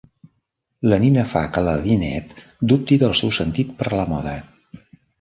La 0.91 0.97
Nina 1.03 1.25
fa 1.33 1.43
que 1.59 1.63
la 1.69 1.77
Lynette 1.83 2.41
dubti 2.73 3.01
del 3.05 3.17
seu 3.23 3.37
sentit 3.41 3.79
per 3.83 3.93
la 3.99 4.11
moda. 4.17 4.39